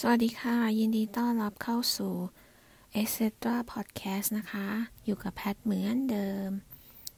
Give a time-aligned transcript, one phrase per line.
[0.00, 2.14] สวัสดีค่ะ ยินดีต้อนรับเข้าสู่
[3.00, 3.20] etc
[3.72, 4.66] podcast นะคะ
[5.04, 6.50] อยู่กับแพทเหมือนเดิม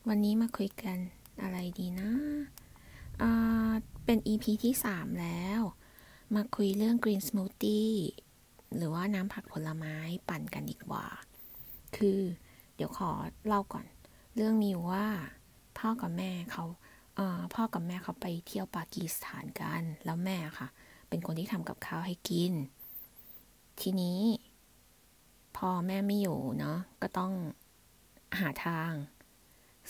[0.08, 0.98] วันนี้มาคุยกัน
[1.42, 2.10] อะไรดีนะ
[4.04, 5.60] เป็น EP ที่ 3 แล้ว
[6.34, 7.96] มาคุยเรื่อง green smoothie
[8.76, 9.96] หรือว่าน้ำผักผลไม้
[10.28, 11.06] ปั่นกันดีกว่า
[11.96, 12.20] คือ
[12.76, 13.10] เดี๋ยวขอ
[13.46, 13.86] เล่าก่อน
[14.36, 15.06] เรื่องมีว่า
[15.78, 16.64] พ่อกับแม่เขา
[17.54, 20.68] พ่อกับแม่เขาไปเที่ยวปากีสถานกัน แล้วแม่ค่ะ
[21.16, 22.52] เป็นคนที่ทำกับข้าวให้กิน
[23.80, 24.20] ทีนี้
[25.56, 27.32] พอแม่ไม่อยู่เนาะก็ต้อง
[28.38, 28.90] หาทาง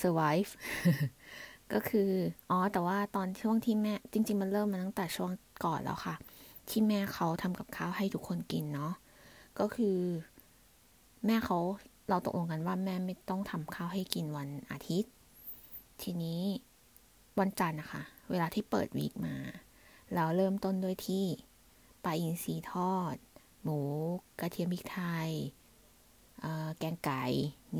[0.00, 0.50] survive
[1.72, 2.10] ก็คือ
[2.50, 5.30] อ๋อแต่ว่าตอนช่วงที่แม่จริง ๆ มันเริ่มมาตั้งแต่ช่วง
[5.64, 6.14] ก่อนแล้วค่ะ
[6.68, 8.92] ที่แม่เขาทำกับข้าวให้ทุกคนกินเนาะ
[9.58, 9.98] ก็คือ
[11.26, 11.58] แม่เขา
[12.08, 15.12] เราตกลงกันว่าแม่ไม่ต้องทำข้าวให้กินวันอาทิตย์
[16.02, 16.42] ทีนี้
[17.38, 19.36] วันจันทร์นะคะ เวลาที่เปิดวีคมา
[20.14, 21.24] เราเริ่มต้นด้วยที่
[22.04, 23.16] ปลาอินทรีทอด
[23.62, 23.80] หมู
[24.40, 25.30] กระเทียมพริกไทย
[26.78, 27.24] แกงไก่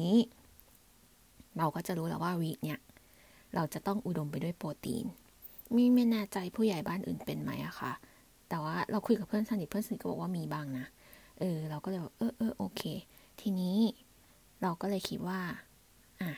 [0.01, 0.19] นี้
[1.59, 2.81] เราก็จะรู้แล้วว่าวีคเนี่ย
[3.55, 5.05] เราจะต้องอุดมไปด้วยโปรตีน
[5.77, 7.93] มีไม่แน่ใจผู้ใหญ่บ้านอื่นเป็นไหมอะค่ะ
[8.49, 10.87] แต่ว่าเราคุยกับเพื่อนสนิทเพื่อนสนิทก็บอกว่ามีบ้างนะ
[11.39, 12.83] เออเราก็เลยบอกเออเออโอเค
[13.41, 13.79] ทีนี้
[14.63, 15.41] เราก็เลยคิดว่า
[16.21, 16.31] อะ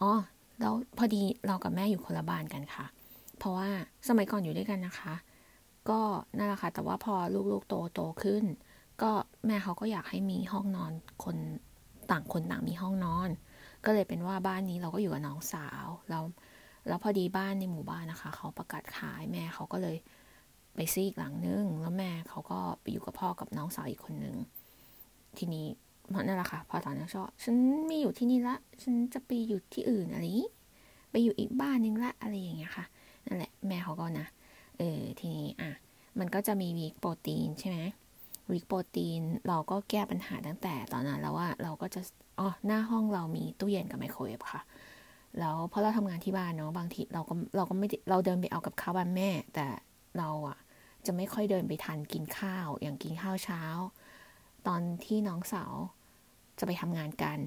[0.00, 0.12] อ๋อ
[0.60, 2.86] แล้วพอดีเรากับแม่อยู่คนละบ้านกันค่ะ
[3.38, 3.68] เพราะว่า
[4.08, 5.14] สมัยก่อนอยู่ด้วยกันนะคะ
[5.90, 6.00] ก็
[6.36, 7.14] นั่นแหละค่ะแต่ว่าพอ
[7.52, 8.44] ลูกๆโตโตขึ้น
[9.02, 9.10] ก็
[9.46, 10.92] แม่เขาก็อยากให้มีห้องนอน
[11.24, 11.36] คน
[12.10, 13.28] ต่างคนต่างมีห้องนอน
[13.84, 16.24] ก็เลยเป็นว่าบ้านนี้เราก็อยู่กับน้องสาวแล้ว
[16.88, 19.96] แล้วพอดีบ้านในหมู่บ้านนะคะ เขาประกาศขายแม่เขาก็เลย
[20.76, 24.36] ไปซื้ออีกหลังนึง แล้วแม่เขาก็ไปอยู่กับพ่อกับน้องสาวอีกคนนึง
[25.38, 25.66] ทีนี้
[26.26, 27.56] นั่นแหละค่ะ พอตอนนั้นชอบฉัน
[27.86, 30.24] ไม่อยู่ที่นี่ละ ฉันจะไปอยู่ที่อื่นอะไร
[31.10, 32.84] ไปอยู่อีกบ้านนึงละอะไรอย่างเงี้ยค่ะ
[33.26, 34.26] นั่นแหละแม่เขาก็นะ
[34.78, 35.70] เออทีนี้อะ
[36.18, 37.78] มันก็จะมีวีกโปรตีนใช่ไหม
[38.52, 42.00] วีกโปรตีนเราก็แก้ปัญหาตั้งแต่ตอนนั้นแล้วว่าเราก็จะ
[42.38, 44.62] อ๋อหน้าห้องเรามีตู้เย็นกับไมโครเวฟค่ะ
[45.40, 49.66] แล้วเพราะเราทำงานที่บ้านเนาะบางทีเราก็เราก็ไม่เราเดินไปเอากับข้าวบ้านแม่ แต่
[50.18, 50.58] เราอะ
[51.06, 53.62] จะไม่ค่อยเดินไปทันกินข้าว อย่างกินข้าวเช้า
[54.66, 55.74] ตอนที่น้องสาว
[56.58, 57.38] จะไปทำงานกัน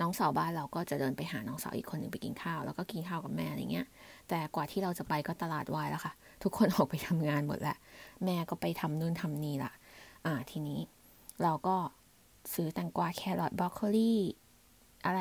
[0.00, 3.86] น้องสาวบ้านเราก็จะเดินไปหาน้องสาวอีกคนหนึ่งไปกินข้าว แล้วก็กินข้าวกับแม่อะไรเงี้ย
[4.28, 7.76] แต่กว่าที่เราจะไปก็ตลาดวายแล้วค่ะ ทุกคนออกไปทำงานหมดแล้ว
[8.24, 9.72] แม่ก็ไปทำนู่นทำนี่ละ
[10.26, 10.80] อ่า ทีนี้
[11.42, 11.76] เราก็
[12.54, 14.14] ซื้อแตงกวาแครอทบรอกโคลี
[15.06, 15.20] อะไร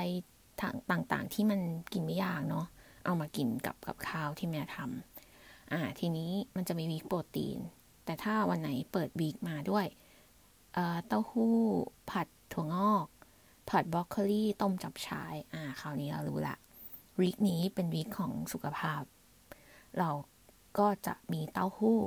[0.62, 1.60] ต่างๆที่มัน
[1.94, 2.66] กินไม่ยากเนาะ
[3.06, 7.60] เอามากินกับกับข้าวที่แม่ทำอ่า ทีนี้มันจะมีวีกโปรตีน
[8.06, 9.86] แต่ถ้าวันไหนเปิดวีกมาด้วย
[11.08, 11.58] เต้าหู้
[12.10, 13.08] ผัดถั่วงอก
[13.70, 16.56] ผัดบรอกโคลีต้มจับชาย อ่า คราวนี้เรารู้ละ
[17.20, 19.02] วีคนี้เป็นวีคของสุขภาพ
[20.00, 20.10] เรา
[20.80, 22.00] ก็จะมีเต้าหู้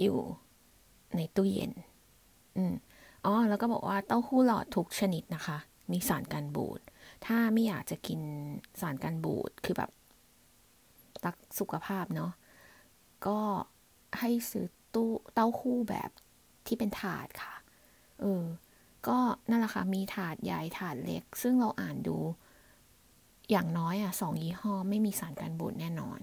[0.00, 0.18] อยู่
[1.16, 1.72] ในตู้เย็น
[2.56, 2.74] อืม
[3.24, 5.58] อ๋อ แล้วก็บอกว่าเต้าหู้หลอดทุกชนิดนะคะ
[5.92, 6.80] มีสารกันบูด
[7.26, 8.20] ถ้าไม่อยากจะกิน
[8.80, 9.90] สารกันบูด คือแบบ
[11.24, 12.32] รักสุขภาพเนาะ
[13.26, 13.38] ก็
[14.18, 16.10] ให้ซื้อตู้เต้าหู้แบบ
[16.66, 17.54] ที่เป็นถาดค่ะ
[18.20, 18.44] เออ
[19.08, 19.18] ก็
[19.48, 22.16] นั่นแหละค่ะ มีถาดใหญ่ถาดเล็ก ซึ่งเราอ่านดู
[23.50, 26.18] อย่างน้อยอะสองยี่ห้อไม่มีสารกันบูดแน่นอน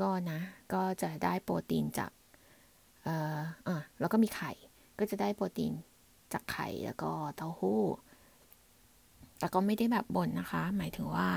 [0.00, 0.40] ก็นะ
[0.72, 2.10] ก็จะได้โปรตีนจาก
[3.04, 4.52] เอ่ออะแล้วก็มีไข่
[4.98, 5.72] ก็จะได้โปรตีน
[6.32, 7.82] จากไข่แล้วก็เต้าหู้
[9.38, 11.28] แต่ก็ไม่ได้แบบบ่นนะคะ หมายถึงว่า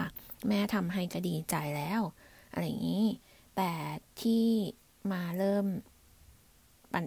[0.47, 2.01] แม่ทำให้ก็ดีใจแล้ว
[2.51, 3.06] อะไรอย่างนี้
[3.56, 3.72] แต่
[4.22, 4.45] ที่
[5.12, 5.66] มาเริ่ม
[6.94, 7.03] ปัน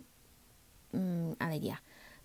[0.94, 1.78] อืมอะไรเดีย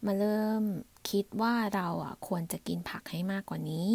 [0.05, 0.61] มาเริ่ม
[1.09, 3.91] คิดว่าเราอะควรจะกินผักให้มากกว่านี้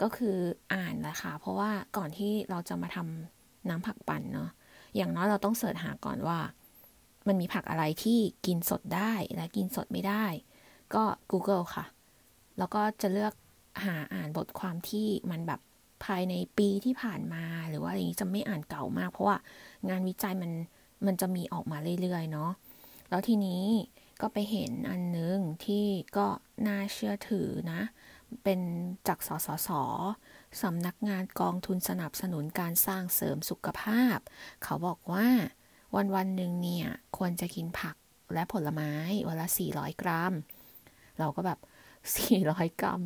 [0.00, 0.36] ก็คือ
[0.72, 4.50] อ่านนะค่ะ เพราะว่าก่อนที่เราจะมาทำน้ำผักปั่นเนาะ
[4.96, 6.38] อย่างน้อยเราต้องเสิร์ชหาก่อนว่า
[7.26, 10.24] มันมีผักอะไรที่กินสดได้และกินสดไม่ได้
[10.94, 11.84] ก็ Google ค่ะ
[12.58, 13.32] แล้วก็จะเลือก
[13.84, 15.60] หาอ่านบทความที่มันแบบ
[16.04, 19.36] ภายในปีที่ผ่านมาหรือว่าอะไรนี้จะไม่อ่านเก่ามาก เพราะว่า
[19.88, 20.52] งานวิจัยมัน
[21.06, 22.50] มันจะมีออกมาเรื่อยๆเนาะ
[23.08, 23.64] แล้วทีนี้
[24.20, 25.86] ก็ไปเห็นอันนึงที่
[26.16, 26.26] ก็
[26.66, 27.80] น่าเชื่อถือนะ
[28.42, 28.60] เป็น
[29.08, 29.70] จากสสส
[30.62, 34.18] สำนักงานกองทุนสนับสนุนการสร้างเสริมสุขภาพ
[34.64, 35.28] เขาบอกว่า
[35.96, 36.86] วันวันหนึ่งเนี่ย
[37.16, 37.96] ควรจะกินผัก
[38.34, 38.92] และผลไม้
[39.28, 40.32] วันละ 400 กรัม
[41.18, 41.58] เราก็แบบ
[42.06, 43.02] 400 กรัม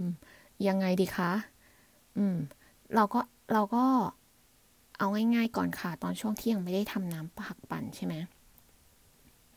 [0.66, 1.32] ยังไงดีคะ
[2.18, 2.36] อืม
[2.94, 3.20] เราก็
[3.52, 3.84] เราก็
[4.98, 8.14] เอาง่ายๆก่อนค่ะ ตอนช่วงที่ยังไม่ได้ทำน้ำผักปั่นใช่ไหม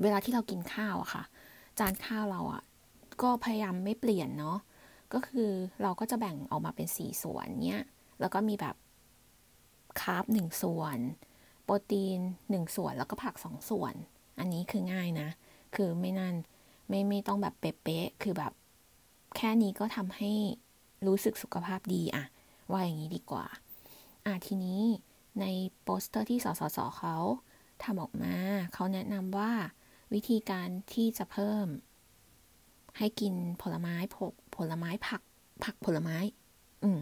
[0.01, 1.23] เวลาที่เรากินข้าวอะค่ะ
[1.79, 2.63] จานข้าวเราอะ่ะ
[3.21, 4.57] ก็พยายามไม่เปลี่ยนเนาะ
[5.13, 5.49] ก็คือ
[5.81, 7.81] เราก็จะแบ่งออกมาเป็นสี่ส่วนเนี้ย
[8.19, 8.75] แล้วก็มีแบบ
[10.01, 10.99] คาร์บหนึ่งส่วน
[11.63, 13.93] โปรตีนหนึ่งส่วนแล้วก็ผักสองส่วน
[14.39, 15.29] อันนี้คือง่ายนะ
[15.75, 16.35] คือไม่นั่น
[16.89, 18.53] ไม่ไม่ต้องแบบเป๊ะๆคือแบบ
[19.35, 20.31] แค่นี้ก็ทำให้
[21.07, 22.25] รู้สึกสุขภาพดีอะ
[22.71, 23.45] ว่าอย่างนี้ดีกว่า
[24.25, 24.81] อะทีนี้
[25.41, 25.45] ใน
[25.83, 27.15] โปสเตอร์ที่สสสเขา
[27.83, 28.35] ทำออกมา
[28.73, 29.51] เขาแนะนำว่า
[30.13, 31.67] วิธีการที่จะเพิ่ม
[32.97, 35.21] ให้กินผลไม้ผกผลไม้ผัก
[35.63, 36.17] ผักผลไม้
[36.83, 36.99] อืม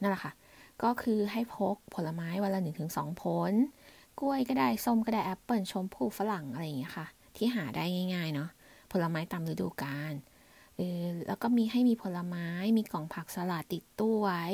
[0.00, 0.32] นั่นแหละค่ะ
[0.82, 3.52] ก็คือให้พกผลไม้วันละหนึ่งถึงสองผล
[4.20, 7.06] กล้วยก็ได้ส้มก็ได้แอปเปิลชมพู่ฝรั่งอะไรอย่างเงี้ยค่ะ
[7.36, 7.84] ที่หาได้
[8.14, 8.50] ง่ายๆเนาะ
[8.92, 10.14] ผลไม้ตามฤดูกาล
[10.76, 14.44] เออแล้วก็มีให้มีผลไม้ มีกล่องผักสลัดติดตู้ไว้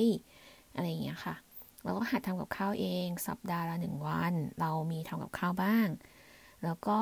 [0.75, 1.35] อะไรอย่างเงี้ยค่ะ
[1.82, 5.88] เราก็หัดทำกับข้าวเอง สัปดาห์ละหนึ่งวัน เรามีทำกับข้าวบ้าง
[6.64, 6.99] แล้วก็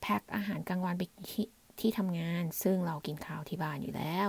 [0.00, 1.46] แพ็คอาหารกลางวันไปที่
[1.80, 4.28] ที่ทำงาน ซึ่งเรากินข้าวที่บ้านอยู่แล้ว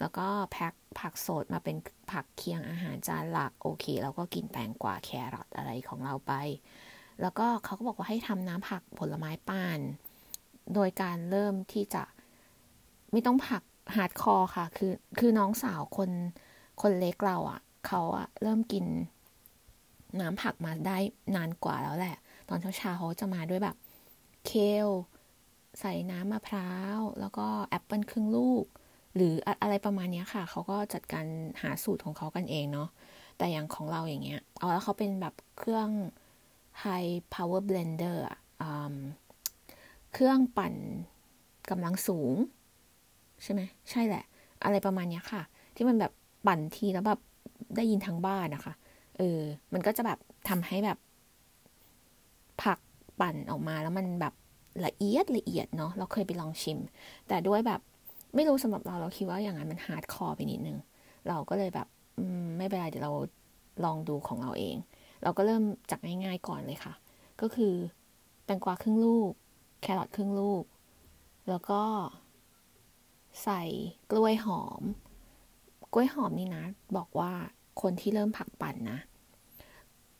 [0.00, 1.76] แล้วก็แพ็คผักสดมาเป็น
[2.12, 6.32] ผักเคียงอาหารจานหลักโอเคเราก็กินแตงกวาแครอทอะไรของเราไป
[7.20, 9.78] แล้วก็เขาก็บอกว่าให้ทำน้ำผักผลไม้ปั่น
[10.74, 12.02] โดยการเริ่มที่จะ
[13.12, 13.62] ไม่ต้องผัก
[13.94, 16.10] hardcore ค่ะ คือคือน้องสาวคน
[16.82, 18.84] คนเล็กเราอะ่ะ เขาอะเริ่มกิน
[20.20, 20.98] น้ำผักมาได้
[21.36, 22.16] นานกว่าแล้วแหละ
[22.48, 23.76] ตอนเช้าๆเขาจะมาด้วยแบบ
[24.46, 24.52] เค
[24.86, 24.88] ล
[25.80, 28.64] ใส่น้ำมะพร้าว แล้วก็แอปเปิลครึ่งลูก
[29.14, 31.26] หรืออะไรประมาณนี้ค่ะ เขาก็จัดการ
[31.62, 32.88] หาสูตรของเขากันเองเนาะ
[33.38, 35.88] แต่อย่างของเราอย่างเงี้ยเอาแล้วเขาเป็นแบบเครื่อง
[36.84, 38.38] high power blender อะ
[40.12, 40.74] เครื่องปั่น
[41.70, 42.34] กำลังสูง
[43.42, 43.60] ใช่ไหม
[43.90, 44.24] ใช่แหละ
[44.64, 45.42] อะไรประมาณนี้ค่ะ
[45.76, 46.12] ที่มันแบบ
[46.46, 47.20] ปั่นทีแล้วแบบ
[47.76, 48.74] ได้ยินทั้งบ้านนะคะ
[49.18, 49.40] เออ
[49.72, 50.18] มันก็จะแบบ
[50.48, 50.98] ทำให้แบบ
[52.62, 52.78] ผัก
[53.22, 54.34] ปั่นออกมาแล้วมันแบบ
[54.86, 56.78] ละเอียดละเอียดเนาะเราเคยไปลองชิม
[57.28, 57.80] แต่ด้วยแบบ
[58.34, 60.78] ไม่รู้สำหรับเราเราคิดว่าอย่างนั้นมัน hardcore ไปนิดนึง
[61.28, 61.86] เราก็เลยแบบ
[62.58, 63.12] ไม่เป็นไรเดี๋ยวเรา
[63.84, 64.76] ลองดูของเราเอง
[65.22, 66.92] เราก็เริ่มจากง่ายๆก่อนเลยค่ะ
[67.40, 67.74] ก็คือ
[68.44, 69.30] แตงกวาครึ่งลูก
[69.82, 70.64] แครอทครึ่งลูก
[71.48, 71.82] แล้วก็
[73.44, 73.62] ใส่
[74.10, 74.82] กล้วยหอม
[75.92, 76.64] กล้วยหอมนี่นะ
[76.96, 77.32] บอกว่า
[77.82, 78.98] คนที่เริ่มผักปั่นนะ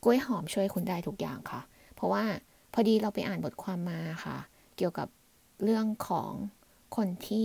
[0.05, 1.61] กล้วยหอมช่วยคุณได้ทุกอย่างค่ะ
[1.95, 2.25] เพราะว่า
[2.73, 4.39] พอดีเราไปอ่านบทความมาค่ะ
[4.77, 5.09] เกี่ยวกับ
[5.63, 6.33] เรื่องของ
[6.97, 7.45] คนที่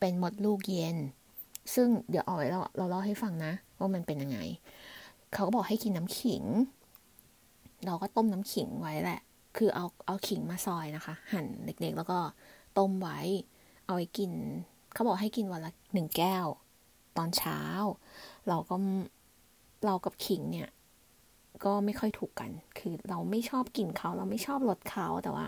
[0.00, 0.96] เป็นมดลูกเย็น
[1.74, 4.38] ซึ่งเดี๋ยวเอาไว้เราเราเล่าให้ฟังนะ ว่ามันเป็นยังไง
[5.32, 6.42] เขาก็บอกให้กินน้ำขิง
[7.86, 9.20] เราก็ต้มน้ำขิงไว้แหละ
[9.56, 12.18] คือเอาเอาขิงมาซอยนะคะ หั่นเล็กๆ แล้วก็
[12.78, 13.18] ต้มไว้
[13.86, 14.32] เอาไว้กิน
[14.92, 16.46] เขาบอกให้กินวันละหนึ่งแก้ว
[17.16, 17.60] ตอนเช้า
[18.48, 18.76] เราก็
[19.84, 20.68] เรากับขิงเนี่ย
[21.64, 25.46] ก็ไม่ค่อยถูกกัน คือเราไม่ชอบกลิ่นเขาเราไม่ชอบรสเขาแต่ว่า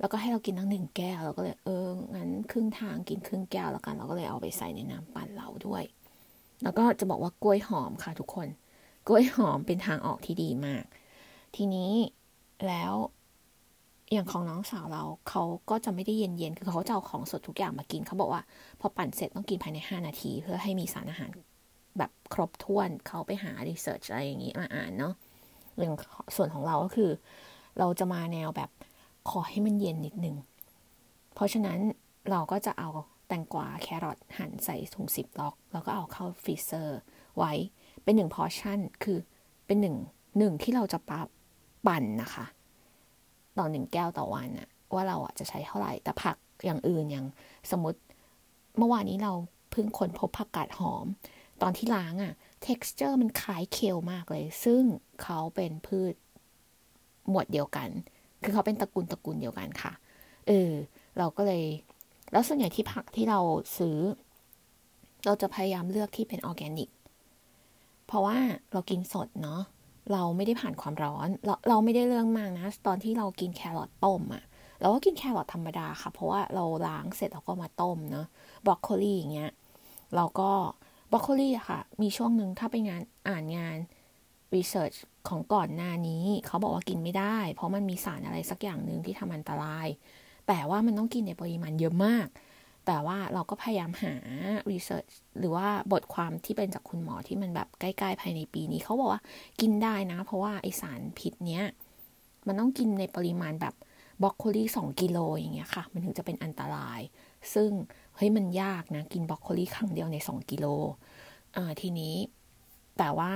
[0.00, 1.86] แล้วก็ให้เรากินทั้งหนึ่งแก้วเราก็เลยเออ
[2.16, 5.82] งั้นครึ่งทางกินครึ่งแก้วแล้วกัน เราก็เลยเอาไปใส่ในน้ำปั่นเราด้วย
[6.62, 8.48] แล้วก็จะบอกว่ากล้วยหอมค่ะทุกคน
[9.08, 10.84] กล้วยหอมเป็นทางออกที่ดีมาก
[11.56, 11.92] ทีนี้
[12.68, 12.94] แล้ว
[14.12, 18.42] อย่างของน้องสาวเราเขาก็จะไม่ได้เย็นๆ คือเขาจะเอาของสดทุกอย่างมากิน เขาบอกว่า
[18.80, 21.30] พอปั่นเสร็จต้องกินภายใน 5 นาที เพื่อให้มีสารอาหาร
[21.98, 25.14] แบบครบถ้วนเขาไปหารีเสิร์ชอะไรอย่างนี้มาอ่านเนาะ
[25.80, 25.96] อย่าง
[26.36, 27.10] ส่วนของเราก็คือ
[27.78, 28.70] เราจะมาแนวแบบ
[29.30, 30.36] ขอให้มันเย็นนิดนึง
[31.34, 31.78] เพราะฉะนั้น
[32.30, 32.88] เราก็จะเอา
[33.28, 36.98] แตงกวาแครอทหั่นใส่ถุง ziplock แล้วก็เอาเข้า freezer
[37.36, 37.52] ไว้
[38.02, 39.18] เป็นหนึ่งพอชั่นคือ
[39.66, 39.96] เป็นหนึ่ง
[40.38, 41.28] หนึ่งที่เราจะปับ
[41.86, 42.46] ปั่นนะคะ
[43.58, 47.26] ต่อหนึ่งแก้วต่อวันอะว่าเราอะจะใช้เท่าไหร่ แต่ผักอย่างอื่นอย่าง
[47.70, 47.98] สมมติ
[48.78, 49.32] เมื่อวานนี้เรา
[49.70, 51.06] เพิ่งค้นพบผักกาดหอม
[51.62, 52.32] ตอนที่ล้างอะค่ะ
[52.66, 54.82] texture มันคล้าย kale มากเลย ซึ่ง
[55.22, 56.14] เขาเป็นพืช
[57.28, 57.88] หมวดเดียวกัน
[58.42, 59.92] คือเขาเป็นตระกูลตระกูลเดียวกันค่ะ
[60.46, 60.72] เออ
[61.18, 61.64] เราก็เลย
[62.32, 63.40] แล้วส่วนใหญ่ที่ผักที่เรา
[63.78, 63.98] ซื้อ
[65.24, 66.88] เราจะพยายามเลือกที่เป็นออร์แกนิก
[68.06, 68.38] เพราะว่า
[68.72, 69.60] เรากินสดเนาะ
[70.12, 74.44] เราไม่ได้ผ่านความร้อน เราเราไม่ได้เรื่องมากนะ ตอนที่เรากินแครอทต้มอะ
[74.80, 78.26] เราก็กินแครอทธรรมดาค่ะ เพราะว่าเราล้างเสร็จเราก็มาต้มเนาะ
[78.66, 79.52] บรอกโคลีอย่างเงี้ย
[80.16, 80.50] เราก็
[81.12, 83.76] บรอกโคลีอะค่ะ มีช่วงหนึ่งถ้าไปงานอ่านงาน
[84.54, 84.92] research
[85.28, 89.88] ของก่อนหน้านี้ เขาบอกว่ากินไม่ได้ เพราะมันมีสารอะไรสักอย่างหนึ่งที่ทำอันตราย
[90.48, 92.26] แต่ว่ามันต้องกินในปริมาณเยอะมาก
[92.86, 94.14] แต่ว่าเราก็พยายามหา
[94.70, 95.06] research
[95.38, 99.22] หรือว่าบทความที่เป็นจากคุณหมอที่มันแบบใกล้ๆภายในปีนี้เขาบอกว่า
[99.60, 101.64] กินได้นะ เพราะว่าไอสารพิษเนี้ย
[102.46, 103.74] มันต้องกินในปริมาณแบบ
[104.22, 107.00] บรอกโคลีสองกิโลอย่างเงี้ยค่ะ มันถึงจะเป็นอันตราย
[107.54, 107.70] ซึ่ง
[108.18, 110.66] เฮ้ยมันยากนะ กินบรอกโคลีครั้งเดียวในสองกิโล
[111.56, 112.14] อ่าทีนี้
[112.98, 113.32] แต่ว่า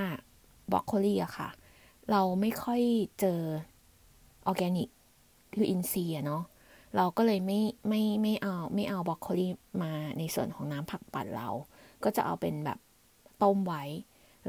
[0.71, 1.49] บรอกโคลีอะค่ะ
[2.11, 2.81] เราไม่ค่อย
[3.19, 3.39] เจอ
[4.45, 4.89] ออร์แกนิก
[5.55, 6.43] คืออินทรีย์เนาะ
[6.95, 9.47] เราก็เลยไม่ไม่ไม่เอาไม่เอาบรอกโคลี
[9.83, 11.49] มาในส่วนของน้ำผักปั่นเรา
[12.03, 12.79] ก็จะเอาเป็นแบบ
[13.43, 13.83] ต้มไว้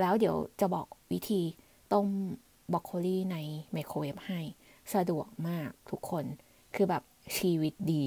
[0.01, 1.43] แล้วเดี๋ยวจะบอกวิธี
[1.93, 2.07] ต้ม
[2.73, 3.37] บรอกโคลีใน
[3.73, 4.41] ไมโครเวฟให้
[4.95, 6.25] สะดวกมากทุกคน
[6.75, 7.03] คือแบบ
[7.39, 8.03] ชีวิตดี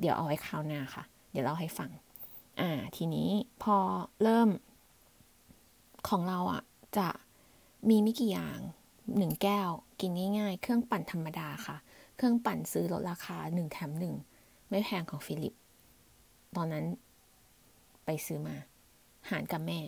[0.00, 1.04] เดี๋ยวเอาไว้คราวหน้าค่ะ
[1.36, 1.90] ดี๋ยวเล่าให้ฟัง
[2.60, 3.30] อ่า ทีนี้
[3.62, 3.76] พอ
[4.22, 4.48] เริ่ม
[6.08, 6.62] ของเราอะ่ะ
[6.98, 7.08] จะ
[7.88, 8.58] มีไม่กี่อย่าง
[9.16, 11.76] หนึ่งแก้ว กินง่ายๆ เครื่องปั่นธรรมดาค่ะ
[12.16, 14.14] เครื่องปั่นซื้อลดราคาหนึ่งแถมหนึ่ง
[14.70, 15.54] ไม่แพงของฟิลิป
[16.56, 16.84] ตอนนั้น
[18.04, 18.56] ไปซื้อมา
[19.30, 19.80] หารกับแม่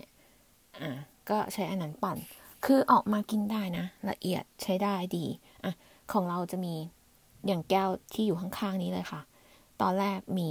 [0.81, 0.90] อ่า
[1.31, 2.19] ก็ใช้อันนั้นปั่น
[2.64, 5.25] คือออกมากินได้นะ ละเอียดใช้ได้ดี
[5.64, 5.73] อะ
[6.12, 6.75] ของเราจะมี
[7.47, 9.21] อย่างแก้วที่อยู่ข้างๆนี้เลยค่ะ
[9.81, 10.50] ตอนแรกมี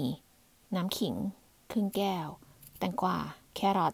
[0.75, 1.15] น้ำขิง
[1.71, 2.27] ครึ่งแก้ว
[2.79, 3.17] แตงกวา
[3.55, 3.93] แครอท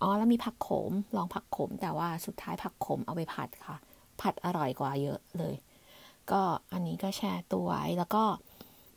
[0.00, 3.76] อ๋อ แล้วมีผักโขม ลองผักโขม แต่ว่าสุดท้ายผักโขมเอาไปผัดค่ะ
[4.20, 5.54] ผัดอร่อยกว่าเยอะเลย
[6.30, 8.24] ก็อันนี้ก็แช่ตัวไว้ แล้วก็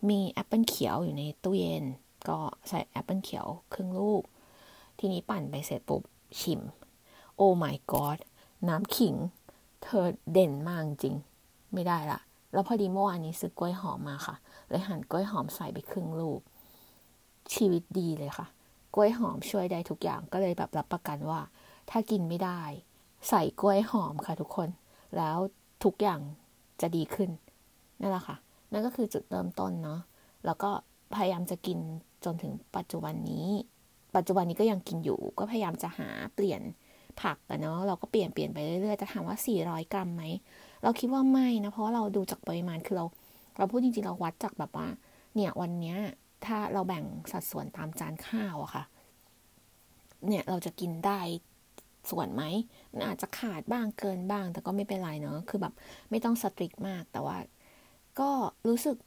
[0.10, 1.86] มีแอปเปิลเขียวอยู่ในตู้เย็น
[2.30, 2.38] ก็
[2.70, 4.24] ใส่แอปเปิลเขียวครึ่งลูก
[5.00, 6.04] ทีนี้ปั่นไปเสร็จปุ๊บ
[6.40, 6.62] ชิม
[7.36, 8.20] โอ้ my god
[8.70, 9.16] น้ำขิง
[9.84, 11.16] เธอเด่นมากจริง
[11.74, 12.20] ไม่ได้ละ
[12.54, 14.36] แล้วพอดีเมื่อวานนี้ซื้อกล้วยหอมมาค่ะ
[14.70, 16.40] เลยหั่นกล้วยหอมใส่ไปครึ่งลูก
[17.56, 18.48] ชีวิตดีเลยค่ะ
[18.96, 21.40] กล้วยหอมช่วยได้ทุกอย่างก็เลยแบบรับประกันว่า
[21.90, 22.62] ถ้ากินไม่ได้
[23.30, 24.70] ใส่กล้วยหอมค่ะทุกคน
[25.18, 25.38] แล้ว
[25.84, 26.22] ทุกอย่าง
[26.82, 27.30] จะดีขึ้น
[28.02, 28.36] นั่นแหละค่ะ
[28.72, 30.00] นั่นก็คือจุดเริ่มต้นเนาะ
[30.46, 30.70] แล้วก็
[31.16, 31.80] พยายามจะกิน
[32.26, 33.48] จนถึงปัจจุบันนี้
[34.16, 36.62] ปัจจุบันนี้ก็ยังกินอยู่ ก็พยายามจะหาเปลี่ยน
[37.22, 40.24] ผักอะเนาะเราก็เปลี่ยนเปลี่ยนไปเรื่อยๆจะถามว่า 400 กรัมไหม
[40.84, 43.06] เราคิดว่าไม่นะเพราะเราดูจากปริมาณคือเรา
[43.58, 44.88] เราพูดจริงๆเราวัดจากแบบว่า
[45.36, 45.98] เนี่ยวันเนี้ย
[46.46, 48.84] ถ้าเราแบ่งสัดส่วนตามจานข้าวอะค่ะ
[50.28, 51.20] เนี่ยเราจะกินได้
[52.12, 52.44] ส่วนไหม
[52.92, 55.74] มันอาจจะขาดบ้างเกินบ้าง แต่ก็ไม่เป็นไรเนาะ คือแบบ
[56.10, 57.38] ไม่ต้องสตริกมาก แต่ว่า
[58.20, 58.30] ก็
[58.68, 58.98] รู้สึก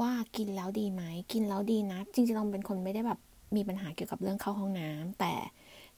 [0.00, 3.18] ว่ากินแล้วดีไหม กินแล้วดีนะ จริงๆเราเป็นคนไม่ได้แบบ
[3.56, 5.32] มีปัญหาเกี่ยวกับเรื่องเข้าห้องน้ำแต่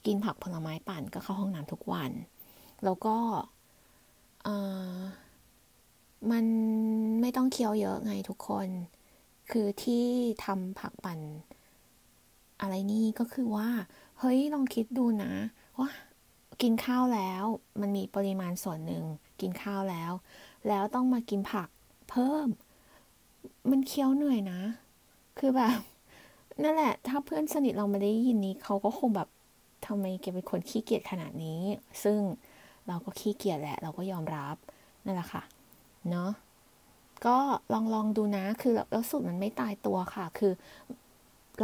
[0.07, 2.11] กินผักผลไม้ปั่นก็เข้าห้องน้ำทุกวัน
[2.85, 3.17] แล้วก็
[6.31, 6.45] มัน
[7.21, 8.69] ไม่ต้องเคี้ยวเยอะไงทุกคน
[9.51, 10.05] คือที่
[10.45, 11.21] ทำผักปั่น
[12.61, 13.69] อะไรนี่ก็คือว่า
[14.19, 15.33] เฮ้ยลองคิดดูนะ
[15.79, 15.89] ว่า
[16.63, 17.45] กินข้าวแล้ว
[17.81, 19.05] มันมีปริมาณส่วนหนึ่ง
[19.41, 20.13] กินข้าวแล้ว
[20.69, 21.69] แล้วต้องมากินผัก
[22.11, 22.49] เพิ่ม
[23.71, 24.61] มันเคี้ยวเหนื่อยนะ
[25.39, 25.79] คือแบบ
[26.63, 29.29] นั่นแหละ ถ้าเพื่อนสนิทเราไม่ได้ยินนี้เขาก็คงแบบ
[29.87, 31.61] ทำไมแกเป็นคนขี้เกียจขนาดนี้
[32.05, 32.19] ซึ่ง
[32.89, 34.57] เราก็ขี้เกียจแหละ เราก็ยอมรับ
[35.05, 35.43] นั่นแหละค่ะ
[36.11, 36.31] เนาะ
[37.27, 37.37] ก็
[37.73, 40.53] ลองลองดูนะ คือแล้วสูตรมันไม่ตายตัวค่ะ คือ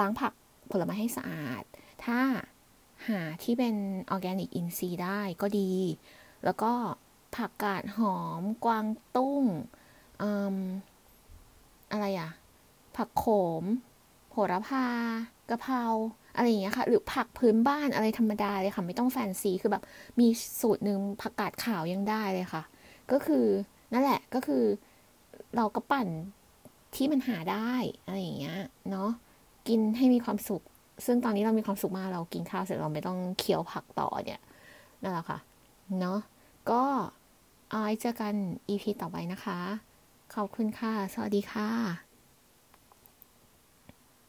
[0.01, 0.33] ล้างผัก
[0.71, 1.63] ผลไม้ให้สะอาด
[2.05, 2.21] ถ้า
[3.09, 3.75] หาที่เป็น
[4.11, 5.73] ออร์แกนิกอินทรีย์ได้ก็ดี
[6.45, 6.73] แล้วก็
[7.37, 8.87] ผักกาดหอม กวาง
[9.17, 9.45] ตุ้ง
[11.93, 12.31] อะไรอะ
[12.97, 13.25] ผักโข
[13.63, 13.65] ม
[14.31, 14.87] โหระพา
[15.51, 15.85] กะเพรา
[16.37, 19.83] อะไรอย่างเงี้ยค่ะ หรือผักพื้นบ้านอะไรธรรมดาเลยค่ะ ไม่ต้องแฟนซี คือแบบ
[20.21, 20.29] มี
[20.61, 22.63] สูตรหนึ่งผักกาดขาวยังได้เลยค่ะ
[23.13, 23.45] ก็คือ
[23.93, 24.65] นั่นแหละก็คือ
[25.57, 26.09] เราก็ปั่น
[26.95, 27.73] ที่มันหาได้
[28.05, 28.59] อะไรอย่างเงี้ย
[28.91, 29.11] เนาะ
[29.69, 30.63] กินให้มีความสุข
[31.07, 34.41] ซึ่งตอนนี้เรามีความสุขมากเรากินข้าวเสร็จเราไม่ต้องเคี้ยวผักต่อเนี่ย
[35.03, 35.39] นั่นแหละค่ะ
[35.99, 36.19] เนาะ
[36.71, 36.83] ก็
[37.71, 38.35] เอาไว้เจอกัน
[38.69, 39.59] EP ต่อไปนะคะ
[40.35, 42.10] ขอบคุณค่ะ สวัสดีค่ะ